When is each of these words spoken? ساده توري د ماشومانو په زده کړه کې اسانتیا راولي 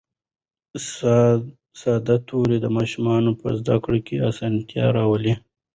ساده 1.79 2.15
توري 2.27 2.57
د 2.61 2.67
ماشومانو 2.77 3.31
په 3.41 3.47
زده 3.59 3.75
کړه 3.83 3.99
کې 4.07 4.15
اسانتیا 4.29 4.85
راولي 4.97 5.33